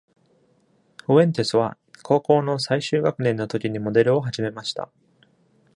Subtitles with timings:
[1.05, 4.89] フエンテスは高校の最終学年のときにモデルを始めました。